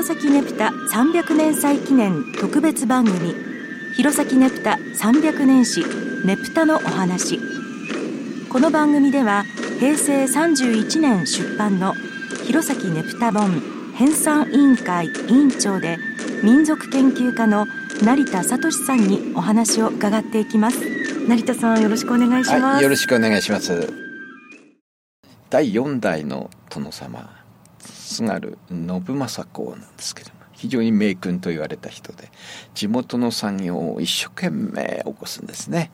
[0.00, 3.34] 弘前ねぷた300年祭記念特別番組
[3.94, 5.84] 弘前ねぷた300年史
[6.24, 7.38] ねぷたのお話。
[8.48, 9.44] この番組では
[9.78, 11.92] 平成31年出版の
[12.46, 13.60] 弘前ねぷた本
[13.94, 15.98] 編纂委員会委員長で
[16.42, 17.66] 民族研究家の
[18.02, 20.78] 成田聡さんにお話を伺っていきます。
[21.28, 23.92] 成田さんよろしくお願いします、はい、よろしくお願いします。
[25.50, 27.39] 第4代の殿様
[27.80, 32.30] 津軽信政公なんですけども非常に名君と言われた人で
[32.74, 35.90] 地元の産業を一生懸命起こすんですね。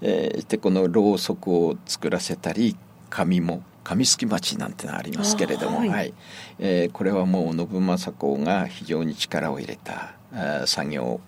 [0.00, 2.76] えー、でこのろうそくを作らせたり
[3.10, 6.14] 紙も紙すき町なんてのありますけれども、はい、はい、
[6.58, 10.12] えー、これはもう信政公が非常に力を入れた
[10.66, 11.20] 作業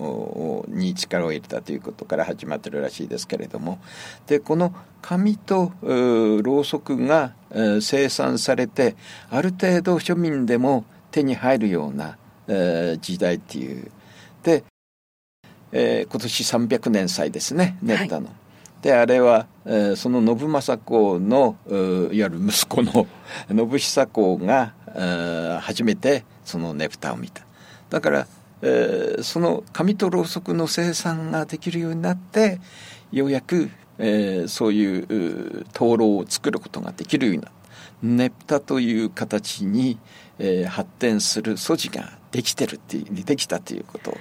[0.69, 3.79] に力を入れたということから始まってるらしいですけれども。
[4.27, 7.33] でこの紙とろうそくが
[7.81, 8.95] 生産されて
[9.31, 12.19] ある程度庶民でも手に入るような
[12.99, 13.91] 時代っていう。
[14.43, 14.65] で、
[15.73, 18.27] えー、今年300年祭ですね練ったの。
[18.27, 18.35] はい
[18.83, 23.07] であれは、えー、その信政公のいわゆる息子の
[23.49, 27.43] 信久公が、えー、初めてそのねぷたを見た。
[27.91, 28.27] だから、
[28.63, 32.61] えー、その紙とろうそくの生産ができるようになって
[33.13, 37.61] ようやく、えー、そういう灯籠を作ることができるようになった。
[38.03, 39.99] ねぷたという形に、
[40.39, 44.17] えー、発展する素地ができてるっていうできたということ。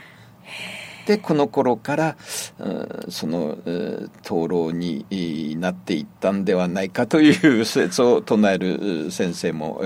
[1.10, 2.18] でこの頃から、
[2.60, 3.58] うん、その、
[4.22, 9.82] 灯籠になっていったんではないかという説を唱える先生も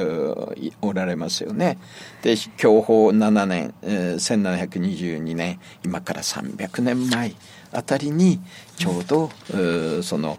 [0.81, 1.77] おられますよね。
[2.23, 7.33] で享保7年、えー、1722年今から300年前
[7.71, 8.41] あたりに
[8.75, 10.37] ちょうど、うん、その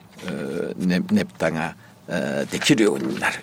[0.76, 1.76] ねねぷたが
[2.50, 3.36] できるようになる。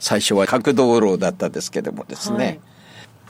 [0.00, 2.60] 最初は角道路だったですけどもですね、はい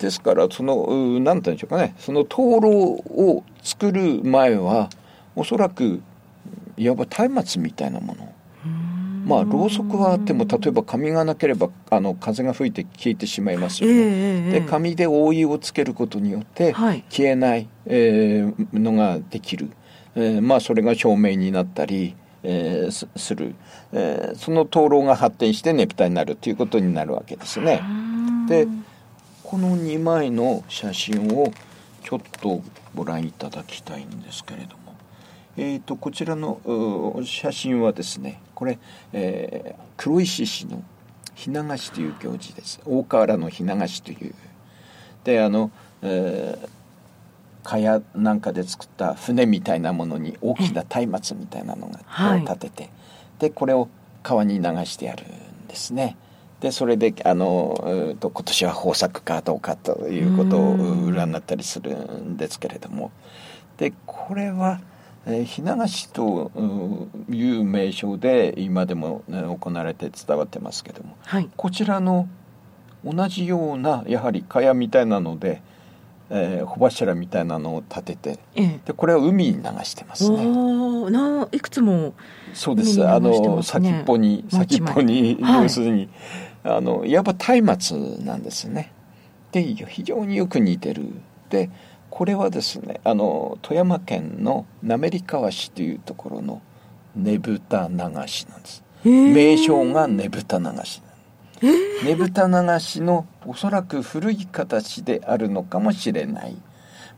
[0.01, 4.91] ですからその何て言うんでしょうかねその灯籠を作る前は
[5.37, 6.03] おそらく
[6.77, 8.35] いわば松明みたいなもの。
[9.25, 13.95] まあろうそくはあっても例えば紙がなければあの風が吹いて消えてしまいますよね。
[13.97, 19.71] えー、で紙で覆いをつけることによって消えない、えー、のができる、
[20.17, 23.55] えー、まあそれが照明になったり、えー、する、
[23.93, 27.83] えー、その灯籠が発展してねぷたになるということになるわけですね。
[28.49, 28.67] で
[29.45, 31.53] この2枚の写真を
[32.11, 32.61] ちょっと
[32.93, 34.97] ご覧いただきたいんですけれども、
[35.57, 36.61] えーと、こちらの
[37.25, 38.81] 写真はですねこれ、
[39.13, 40.83] えー、黒石市の
[41.37, 42.81] ひな菓子という行事です。
[42.85, 44.35] 大河原のひな菓子という。
[45.23, 45.71] であの、
[46.03, 46.69] えー、
[47.63, 52.93] 蚊帳なんかで作った船みたいなものに大きな松明みたいなのが立てて、はい、
[53.39, 53.89] でこれを
[54.25, 56.17] 川に流してやるんですね。
[56.61, 63.11] でそれであのと今年は豊作かどうかということを占ったりするんですけれども。
[63.81, 64.79] でこれは、
[65.27, 66.53] えー、ひな菓子と
[67.31, 72.29] いう名称で今でも、ね、行われて伝わってますけども、はい、こちらの
[73.03, 75.63] 同じようなやはり蚊帳みたいなので、
[76.29, 80.47] えー、穂柱みたいなのを立てて、ええ、でこれは海に流してますね。
[81.11, 82.13] ないくつも
[82.53, 83.03] そうです。
[83.09, 86.11] あの先っぽに先っぽに要するに。
[86.63, 88.93] あのいわば松明なんですね。
[89.53, 91.05] で非常によく似てる。
[91.49, 91.71] で
[92.11, 96.63] これはですねあの富山県の滑川市というところの
[97.17, 98.85] ねぶた流しなんです。
[99.05, 101.03] 名称がねぶた流し。
[102.05, 106.57] ねぶた流しのおそらく古い形であるのかもしれない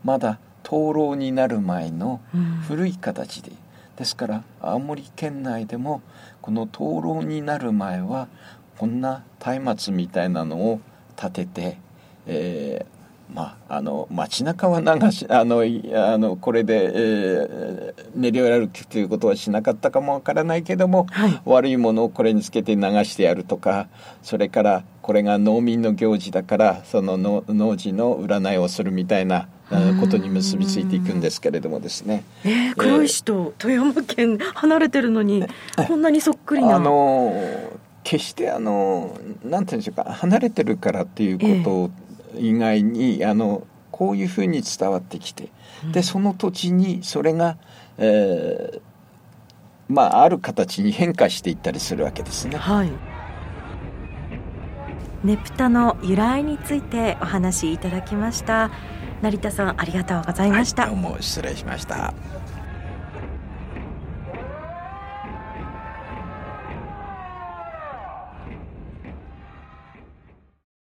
[0.03, 2.19] まだ灯籠になる前の
[2.67, 3.57] 古い形で、うん、
[3.95, 6.01] ですから青森県内でも
[6.41, 8.27] この灯籠になる前は
[8.77, 9.23] こんな
[9.61, 10.81] 松明みたいなのを
[11.15, 11.77] 立てて、
[12.25, 23.87] えー、まあ、あの街中は流しあのあのこれで、えー、練り歩くということはしなかったかもわからないけども、はい、悪いものをこれにつけて流してやるとか
[24.21, 29.47] それからこれが農民の行事だからその農事の占いをするみたいな
[29.99, 32.23] ことに結びついていくんですけれどもですね。
[32.43, 35.45] えー、黒石と富山県離れてるのに、
[35.87, 36.75] こんなにそっくりな。
[36.75, 37.33] あの
[38.13, 41.89] 決してあのなんていうんでしょうか離れてるからっていうこ
[42.35, 45.49] と以外に、えー、あのこういうふうに伝わってきて、
[45.91, 47.57] でその土地にそれが、
[47.97, 48.81] えー、
[49.87, 52.57] まあある形に変化していったりするわけですね。
[52.57, 52.91] はい。
[55.23, 58.71] ねぷたの由来についてお話しいただきました。
[59.23, 62.13] 成田さんありがとうございました、はい、どうも失礼しました